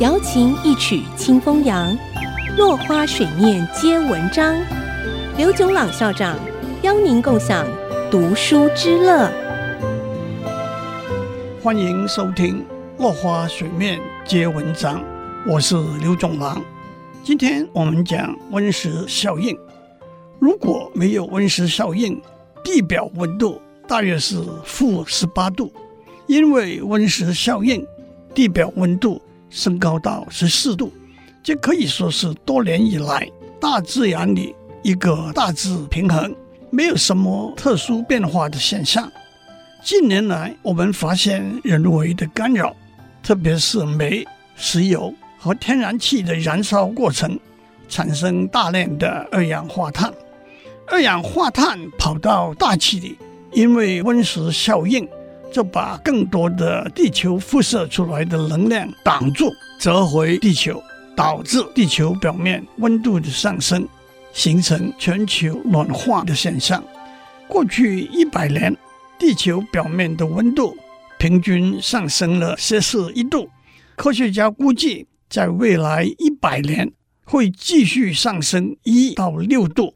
[0.00, 1.96] 瑶琴一曲清风扬，
[2.56, 4.52] 落花水面皆文章。
[5.38, 6.36] 刘炯朗校长
[6.82, 7.64] 邀您共享
[8.10, 9.30] 读书之乐。
[11.62, 12.64] 欢迎收听
[13.00, 14.98] 《落花水面皆文章》，
[15.46, 16.60] 我是刘炯朗。
[17.22, 19.56] 今天我们讲温室效应。
[20.40, 22.20] 如果没有温室效应，
[22.64, 25.72] 地表温度大约是负十八度。
[26.26, 27.86] 因为温室效应，
[28.34, 30.92] 地表温度升高到十四度，
[31.42, 33.30] 这可以说是多年以来
[33.60, 36.34] 大自然里一个大致平衡，
[36.70, 39.10] 没有什么特殊变化的现象。
[39.82, 42.74] 近年来，我们发现人为的干扰，
[43.22, 44.26] 特别是煤、
[44.56, 47.38] 石油和天然气的燃烧过程，
[47.88, 50.12] 产生大量的二氧化碳。
[50.86, 53.18] 二氧化碳跑到大气里，
[53.52, 55.08] 因为温室效应，
[55.54, 60.82] 就把更多的地球辐射出来的能量挡住，折回地球，
[61.14, 63.86] 导致地球表面温度的上升，
[64.32, 66.82] 形成全球暖化的现象。
[67.46, 68.76] 过去一百年，
[69.16, 70.76] 地球表面的温度
[71.20, 73.48] 平均上升了摄氏一度，
[73.94, 76.90] 科学家估计，在未来一百年
[77.24, 79.94] 会继续上升一到六度。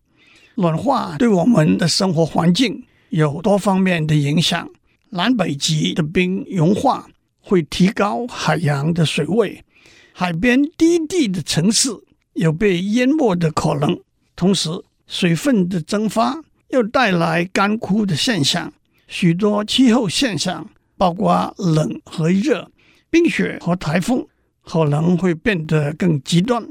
[0.55, 4.69] 暖化对我们的生活环境有多方面的影响。
[5.11, 7.09] 南北极的冰融化
[7.41, 9.65] 会提高海洋的水位，
[10.13, 11.91] 海边低地的城市
[12.35, 13.99] 有被淹没的可能。
[14.37, 14.71] 同时，
[15.07, 18.73] 水分的蒸发又带来干枯的现象。
[19.07, 22.71] 许多气候现象，包括冷和热、
[23.11, 24.27] 冰雪和台风，
[24.65, 26.69] 可能会变得更极端。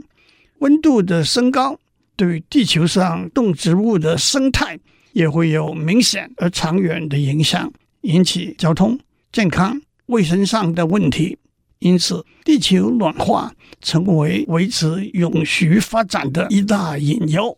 [0.59, 1.79] 温度的升高。
[2.15, 4.79] 对地球上动植物的生态
[5.13, 7.71] 也会有明显而长远的影响，
[8.07, 8.97] 引起交通、
[9.31, 11.37] 健康、卫生上的问题。
[11.79, 17.55] 因此，地球暖化成为维持永续发展的一大隐忧。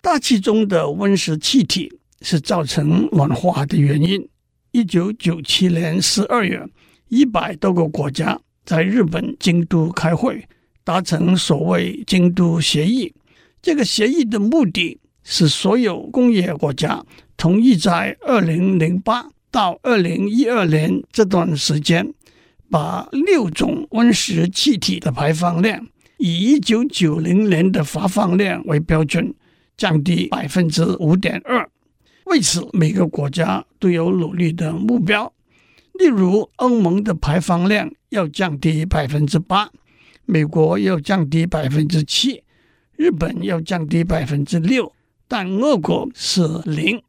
[0.00, 4.28] 大气中的温室气体是造成暖化的原因。
[4.72, 6.66] 一九九七年十二月，
[7.08, 10.42] 一百多个国家在日本京都开会，
[10.82, 13.14] 达成所谓京都协议。
[13.60, 17.04] 这个协议的目的是所有工业国家
[17.36, 22.14] 同意在二零零八到二零一二年这段时间，
[22.70, 25.86] 把六种温室气体的排放量
[26.16, 29.34] 以一九九零年的发放量为标准，
[29.76, 31.68] 降低百分之五点二。
[32.24, 35.30] 为此，每个国家都有努力的目标。
[35.98, 39.70] 例如，欧盟的排放量要降低百分之八，
[40.24, 42.42] 美国要降低百分之七。
[42.96, 44.90] 日本要降低百分之六，
[45.28, 47.02] 但俄国是零。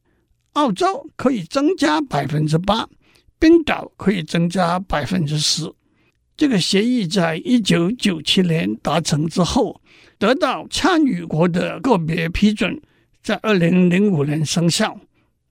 [0.54, 2.88] 澳洲可以增加百分之八，
[3.38, 5.72] 冰岛可以增加百分之十。
[6.36, 9.82] 这个协议在一九九七年达成之后，
[10.18, 12.82] 得到参与国的个别批准，
[13.22, 15.00] 在二零零五年生效。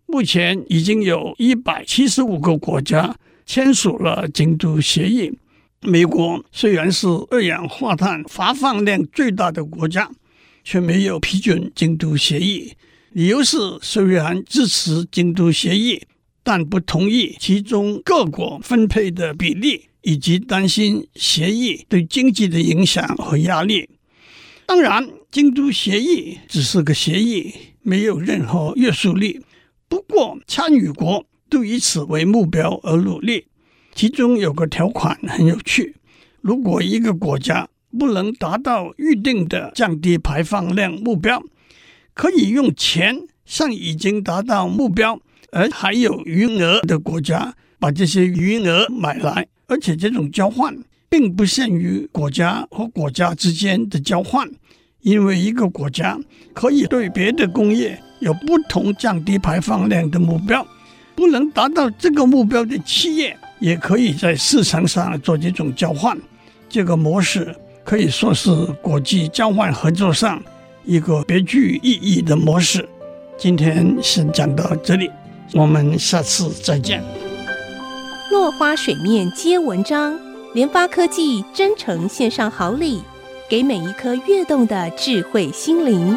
[0.07, 3.15] 目前已经有一百七十五个国家
[3.47, 5.33] 签署了京都协议。
[5.81, 10.11] 美国虽然是二氧化碳发放量最大的国家。
[10.65, 12.73] 却没有批准京都协议，
[13.15, 16.01] 理由是虽然支持京都协议，
[16.43, 23.91] 但不同意其中各国分配的比例，以及担心协议对经济的影响和压力。
[24.65, 27.53] 当然，京都协议只是个协议，
[27.83, 29.43] 没有任何约束力。
[29.89, 33.45] 不过，参与国都以此为目标而努力。
[33.95, 35.97] 其中有个条款很有趣：
[36.41, 37.69] 如果一个国家，
[37.99, 41.43] 不能达到预定的降低排放量目标，
[42.15, 45.19] 可以用钱向已经达到目标
[45.51, 50.77] 而还有余额的国家把这些余额买来，而且这种交换
[51.09, 54.49] 并不限于国家和国家之间的交换，
[55.01, 56.19] 因为一个国家
[56.53, 60.67] 可以对别的工业有不同降低排放量的目标，
[61.15, 66.17] 不能达到这个目标的企业也可以在市场上做这种交换，
[66.69, 67.55] 这个模式。
[67.85, 68.49] 可以说是
[68.81, 70.41] 国际交换合作上
[70.85, 72.89] 一个别具意义的模式。
[73.39, 75.11] 今天先讲到这里，
[75.55, 77.03] 我们下次再见。
[78.31, 80.19] 落花水面皆文章，
[80.55, 83.03] 联发科技真诚献上好礼，
[83.49, 86.17] 给每一颗跃动的智慧心灵。